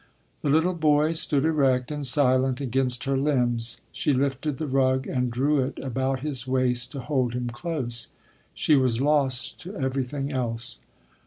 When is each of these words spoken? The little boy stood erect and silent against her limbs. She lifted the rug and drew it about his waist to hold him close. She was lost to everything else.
The 0.41 0.49
little 0.49 0.73
boy 0.73 1.11
stood 1.11 1.45
erect 1.45 1.91
and 1.91 2.07
silent 2.07 2.59
against 2.59 3.03
her 3.03 3.15
limbs. 3.15 3.81
She 3.91 4.13
lifted 4.13 4.57
the 4.57 4.65
rug 4.65 5.05
and 5.05 5.29
drew 5.29 5.59
it 5.59 5.77
about 5.77 6.21
his 6.21 6.47
waist 6.47 6.91
to 6.93 7.01
hold 7.01 7.35
him 7.35 7.51
close. 7.51 8.07
She 8.55 8.75
was 8.75 8.99
lost 8.99 9.59
to 9.61 9.75
everything 9.75 10.31
else. 10.31 10.79